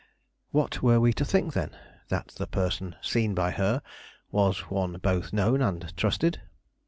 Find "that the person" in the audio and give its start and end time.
2.09-2.95